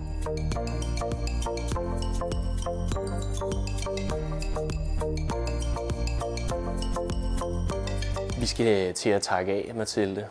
[8.40, 10.28] Vi skal til at takke af, Mathilde.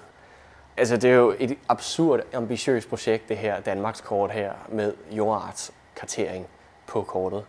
[0.77, 6.47] Altså, det er jo et absurd ambitiøst projekt, det her Danmarks kort her, med jordartskartering
[6.87, 7.45] på kortet.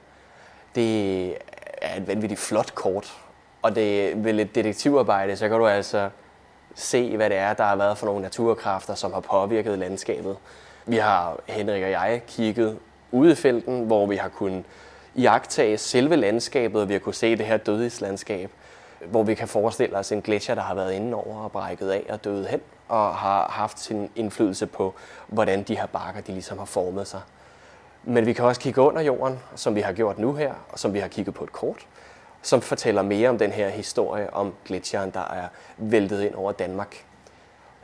[0.76, 1.34] Det
[1.84, 3.13] er et vanvittigt flot kort,
[3.62, 6.10] og det ved lidt detektivarbejde, så kan du altså
[6.76, 10.38] se, hvad det er, der har været for nogle naturkræfter, som har påvirket landskabet.
[10.86, 12.80] Vi har, Henrik og jeg, kigget
[13.12, 14.63] ude i felten, hvor vi har kunnet
[15.15, 18.52] iagtage selve landskabet, og vi har kunnet se det her dødislandskab,
[19.06, 22.06] hvor vi kan forestille os en gletsjer, der har været inde over og brækket af
[22.10, 24.93] og døde hen, og har haft sin indflydelse på,
[25.28, 27.22] hvordan de her bakker de ligesom har formet sig.
[28.03, 30.93] Men vi kan også kigge under jorden, som vi har gjort nu her, og som
[30.93, 31.87] vi har kigget på et kort,
[32.41, 37.05] som fortæller mere om den her historie om gletsjeren, der er væltet ind over Danmark.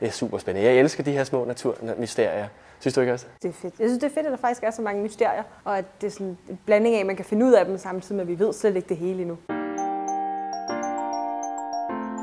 [0.00, 0.68] Det er super spændende.
[0.68, 2.46] Jeg elsker de her små naturmysterier.
[2.80, 3.26] Synes du ikke også?
[3.42, 3.74] Det er fedt.
[3.78, 6.06] Jeg synes, det er fedt, at der faktisk er så mange mysterier, og at det
[6.06, 8.28] er sådan en blanding af, at man kan finde ud af dem samtidig med, at
[8.28, 9.38] vi ved slet ikke det hele endnu.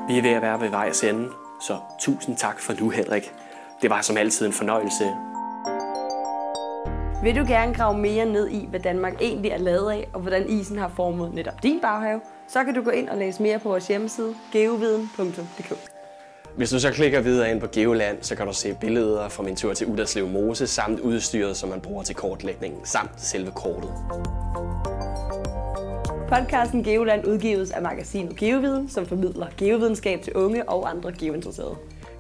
[0.08, 1.30] Vi er ved at være ved vejs ende,
[1.62, 3.34] så tusind tak for nu, Henrik.
[3.82, 5.04] Det var som altid en fornøjelse.
[7.24, 10.50] Vil du gerne grave mere ned i, hvad Danmark egentlig er lavet af, og hvordan
[10.50, 13.70] isen har formet netop din baghave, så kan du gå ind og læse mere på
[13.70, 15.74] vores hjemmeside, geoviden.dk.
[16.58, 19.56] Hvis du så klikker videre ind på Geoland, så kan du se billeder fra min
[19.56, 23.90] tur til Uderslev Mose, samt udstyret, som man bruger til kortlægningen, samt selve kortet.
[26.30, 31.76] Podcasten Geoland udgives af magasinet Geoviden, som formidler geovidenskab til unge og andre geointeresserede.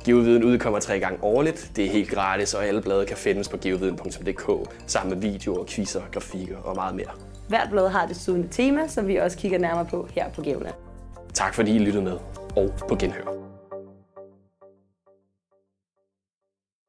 [0.07, 1.71] Geoviden udkommer tre gange årligt.
[1.75, 6.01] Det er helt gratis, og alle blade kan findes på geoviden.dk sammen med videoer, quizzer,
[6.11, 7.09] grafikker og meget mere.
[7.47, 10.75] Hvert blad har desuden et tema, som vi også kigger nærmere på her på Geoland.
[11.33, 12.17] Tak fordi I lyttede med,
[12.55, 13.46] og på genhør.